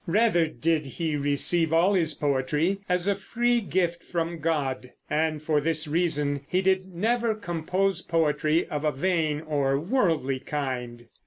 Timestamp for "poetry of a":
8.01-8.91